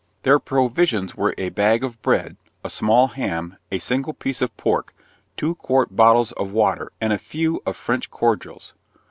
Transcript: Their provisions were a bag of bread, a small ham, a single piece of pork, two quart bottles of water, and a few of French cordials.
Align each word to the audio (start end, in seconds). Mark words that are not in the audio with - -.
Their 0.23 0.39
provisions 0.39 1.13
were 1.13 1.35
a 1.37 1.49
bag 1.49 1.83
of 1.83 2.01
bread, 2.01 2.35
a 2.63 2.71
small 2.71 3.09
ham, 3.09 3.57
a 3.71 3.77
single 3.77 4.13
piece 4.13 4.41
of 4.41 4.57
pork, 4.57 4.95
two 5.37 5.53
quart 5.53 5.95
bottles 5.95 6.31
of 6.31 6.51
water, 6.51 6.91
and 6.99 7.13
a 7.13 7.19
few 7.19 7.61
of 7.67 7.75
French 7.75 8.09
cordials. 8.09 8.73